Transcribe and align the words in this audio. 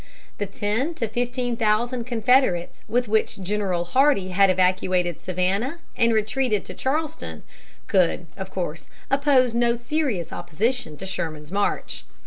The 0.39 0.47
ten 0.47 0.95
to 0.95 1.07
fifteen 1.07 1.55
thousand 1.55 2.05
Confederates 2.07 2.81
with 2.87 3.07
which 3.07 3.43
General 3.43 3.85
Hardee 3.85 4.29
had 4.29 4.49
evacuated 4.49 5.21
Savannah 5.21 5.77
and 5.95 6.11
retreated 6.11 6.65
to 6.65 6.73
Charleston 6.73 7.43
could, 7.87 8.25
of 8.35 8.49
course, 8.49 8.89
oppose 9.11 9.53
no 9.53 9.75
serious 9.75 10.33
opposition 10.33 10.97
to 10.97 11.05
Sherman's 11.05 11.51
march. 11.51 12.03